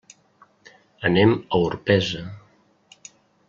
[1.09, 2.25] Anem a Orpesa.